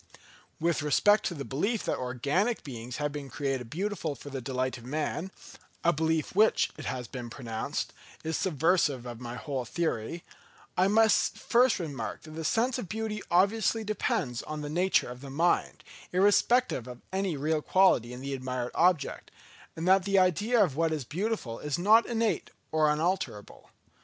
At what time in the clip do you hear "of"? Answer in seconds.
4.79-4.83, 9.05-9.19, 12.79-12.89, 15.07-15.21, 16.87-17.01, 20.63-20.75